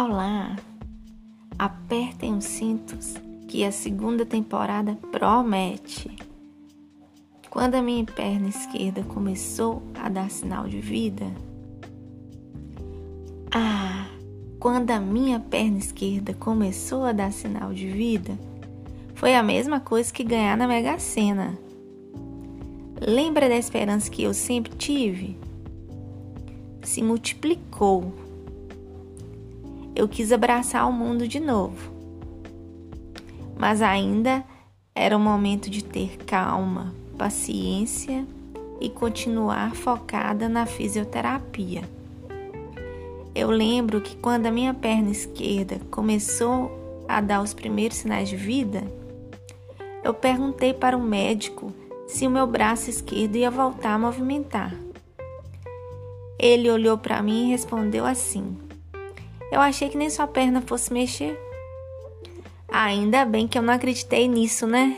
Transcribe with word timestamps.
Olá! 0.00 0.54
Apertem 1.58 2.36
os 2.36 2.44
cintos 2.44 3.16
que 3.48 3.64
a 3.64 3.72
segunda 3.72 4.24
temporada 4.24 4.96
promete. 5.10 6.14
Quando 7.50 7.74
a 7.74 7.82
minha 7.82 8.04
perna 8.04 8.46
esquerda 8.46 9.02
começou 9.02 9.82
a 10.00 10.08
dar 10.08 10.30
sinal 10.30 10.68
de 10.68 10.78
vida. 10.78 11.26
Ah, 13.52 14.06
quando 14.60 14.92
a 14.92 15.00
minha 15.00 15.40
perna 15.40 15.78
esquerda 15.78 16.32
começou 16.32 17.04
a 17.04 17.10
dar 17.10 17.32
sinal 17.32 17.74
de 17.74 17.88
vida, 17.88 18.38
foi 19.16 19.34
a 19.34 19.42
mesma 19.42 19.80
coisa 19.80 20.12
que 20.12 20.22
ganhar 20.22 20.56
na 20.56 20.68
Mega 20.68 20.96
Sena. 21.00 21.58
Lembra 23.04 23.48
da 23.48 23.56
esperança 23.56 24.08
que 24.08 24.22
eu 24.22 24.32
sempre 24.32 24.76
tive? 24.76 25.36
Se 26.84 27.02
multiplicou 27.02 28.27
eu 29.98 30.06
quis 30.06 30.30
abraçar 30.30 30.88
o 30.88 30.92
mundo 30.92 31.26
de 31.26 31.40
novo. 31.40 31.92
Mas 33.56 33.82
ainda 33.82 34.44
era 34.94 35.16
o 35.16 35.20
momento 35.20 35.68
de 35.68 35.82
ter 35.82 36.18
calma, 36.18 36.94
paciência 37.18 38.24
e 38.80 38.88
continuar 38.88 39.74
focada 39.74 40.48
na 40.48 40.66
fisioterapia. 40.66 41.82
Eu 43.34 43.50
lembro 43.50 44.00
que 44.00 44.14
quando 44.16 44.46
a 44.46 44.52
minha 44.52 44.72
perna 44.72 45.10
esquerda 45.10 45.80
começou 45.90 47.04
a 47.08 47.20
dar 47.20 47.42
os 47.42 47.52
primeiros 47.52 47.96
sinais 47.96 48.28
de 48.28 48.36
vida, 48.36 48.84
eu 50.04 50.14
perguntei 50.14 50.72
para 50.72 50.96
o 50.96 51.02
médico 51.02 51.72
se 52.06 52.24
o 52.24 52.30
meu 52.30 52.46
braço 52.46 52.88
esquerdo 52.88 53.34
ia 53.34 53.50
voltar 53.50 53.94
a 53.94 53.98
movimentar. 53.98 54.72
Ele 56.38 56.70
olhou 56.70 56.96
para 56.96 57.20
mim 57.20 57.48
e 57.48 57.50
respondeu 57.50 58.06
assim: 58.06 58.67
eu 59.50 59.60
achei 59.60 59.88
que 59.88 59.96
nem 59.96 60.10
sua 60.10 60.26
perna 60.26 60.60
fosse 60.60 60.92
mexer. 60.92 61.38
Ainda 62.68 63.24
bem 63.24 63.48
que 63.48 63.58
eu 63.58 63.62
não 63.62 63.72
acreditei 63.72 64.28
nisso, 64.28 64.66
né? 64.66 64.96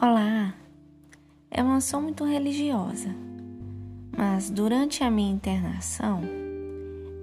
Olá, 0.00 0.52
eu 1.48 1.62
não 1.62 1.80
sou 1.80 2.02
muito 2.02 2.24
religiosa, 2.24 3.14
mas 4.16 4.50
durante 4.50 5.04
a 5.04 5.10
minha 5.10 5.32
internação 5.32 6.20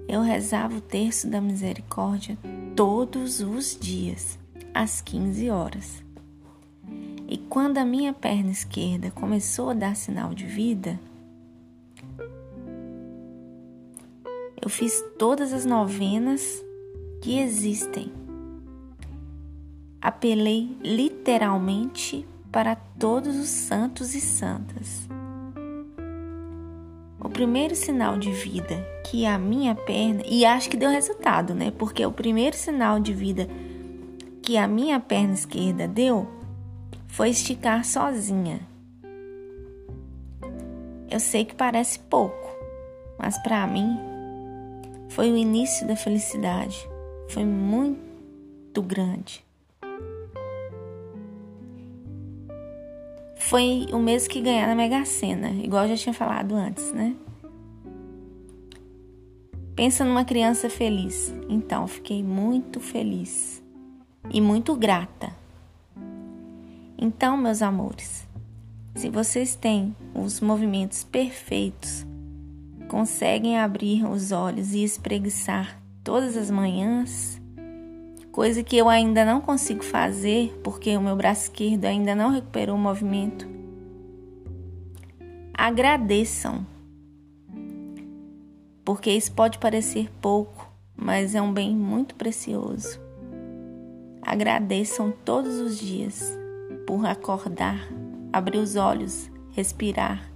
eu 0.08 0.22
rezava 0.22 0.74
o 0.74 0.80
terço 0.80 1.28
da 1.28 1.42
misericórdia 1.42 2.38
todos 2.74 3.40
os 3.40 3.78
dias 3.78 4.39
às 4.74 5.00
15 5.00 5.50
horas. 5.50 6.02
E 7.28 7.38
quando 7.38 7.78
a 7.78 7.84
minha 7.84 8.12
perna 8.12 8.50
esquerda 8.50 9.10
começou 9.10 9.70
a 9.70 9.74
dar 9.74 9.94
sinal 9.94 10.34
de 10.34 10.46
vida, 10.46 10.98
eu 14.60 14.68
fiz 14.68 15.02
todas 15.18 15.52
as 15.52 15.64
novenas 15.64 16.62
que 17.22 17.38
existem. 17.38 18.12
Apelei 20.00 20.76
literalmente 20.82 22.26
para 22.50 22.74
todos 22.74 23.36
os 23.36 23.48
santos 23.48 24.14
e 24.14 24.20
santas. 24.20 25.08
O 27.22 27.28
primeiro 27.28 27.76
sinal 27.76 28.18
de 28.18 28.32
vida 28.32 28.84
que 29.08 29.24
a 29.24 29.38
minha 29.38 29.74
perna, 29.74 30.22
e 30.26 30.44
acho 30.44 30.68
que 30.68 30.76
deu 30.76 30.90
resultado, 30.90 31.54
né? 31.54 31.70
Porque 31.70 32.04
o 32.04 32.10
primeiro 32.10 32.56
sinal 32.56 32.98
de 32.98 33.12
vida 33.12 33.48
que 34.50 34.56
a 34.56 34.66
minha 34.66 34.98
perna 34.98 35.34
esquerda 35.34 35.86
deu 35.86 36.26
foi 37.06 37.30
esticar 37.30 37.84
sozinha. 37.84 38.58
Eu 41.08 41.20
sei 41.20 41.44
que 41.44 41.54
parece 41.54 42.00
pouco, 42.00 42.50
mas 43.16 43.38
para 43.44 43.64
mim 43.68 43.96
foi 45.10 45.30
o 45.30 45.36
início 45.36 45.86
da 45.86 45.94
felicidade. 45.94 46.76
Foi 47.28 47.44
muito 47.44 48.82
grande. 48.82 49.44
Foi 53.36 53.86
o 53.92 54.00
mesmo 54.00 54.30
que 54.30 54.40
ganhar 54.40 54.66
na 54.66 54.74
Mega 54.74 55.04
Sena, 55.04 55.50
igual 55.50 55.84
eu 55.84 55.90
já 55.90 55.96
tinha 55.96 56.12
falado 56.12 56.56
antes, 56.56 56.92
né? 56.92 57.14
Pensa 59.76 60.04
numa 60.04 60.24
criança 60.24 60.68
feliz. 60.68 61.32
Então, 61.48 61.86
fiquei 61.86 62.20
muito 62.20 62.80
feliz 62.80 63.59
e 64.32 64.40
muito 64.40 64.74
grata. 64.76 65.32
Então, 66.96 67.36
meus 67.36 67.62
amores, 67.62 68.28
se 68.94 69.08
vocês 69.08 69.54
têm 69.54 69.94
os 70.14 70.40
movimentos 70.40 71.02
perfeitos, 71.02 72.06
conseguem 72.88 73.58
abrir 73.58 74.04
os 74.04 74.32
olhos 74.32 74.74
e 74.74 74.82
espreguiçar 74.82 75.80
todas 76.04 76.36
as 76.36 76.50
manhãs, 76.50 77.40
coisa 78.30 78.62
que 78.62 78.76
eu 78.76 78.88
ainda 78.88 79.24
não 79.24 79.40
consigo 79.40 79.82
fazer 79.82 80.60
porque 80.62 80.96
o 80.96 81.00
meu 81.00 81.16
braço 81.16 81.44
esquerdo 81.44 81.84
ainda 81.84 82.14
não 82.14 82.30
recuperou 82.30 82.76
o 82.76 82.78
movimento. 82.78 83.48
Agradeçam, 85.54 86.66
porque 88.84 89.10
isso 89.10 89.32
pode 89.32 89.58
parecer 89.58 90.10
pouco, 90.20 90.70
mas 90.96 91.34
é 91.34 91.40
um 91.42 91.52
bem 91.52 91.74
muito 91.74 92.14
precioso. 92.14 93.09
Agradeçam 94.30 95.12
todos 95.24 95.58
os 95.58 95.76
dias 95.76 96.38
por 96.86 97.04
acordar, 97.04 97.88
abrir 98.32 98.58
os 98.58 98.76
olhos, 98.76 99.28
respirar, 99.50 100.30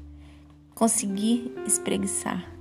conseguir 0.74 1.54
espreguiçar. 1.64 2.53